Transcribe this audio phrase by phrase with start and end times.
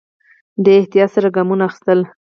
[0.63, 1.99] دی احتیاط سره ګامونه اخيستل.